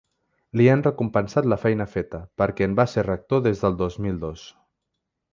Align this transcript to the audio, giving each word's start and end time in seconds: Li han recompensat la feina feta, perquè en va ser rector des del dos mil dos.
Li 0.59 0.63
han 0.69 0.79
recompensat 0.85 1.49
la 1.51 1.57
feina 1.65 1.85
feta, 1.91 2.21
perquè 2.43 2.67
en 2.69 2.73
va 2.79 2.85
ser 2.93 3.03
rector 3.11 3.43
des 3.49 3.61
del 3.65 3.77
dos 3.83 3.99
mil 4.07 4.17
dos. 4.29 4.47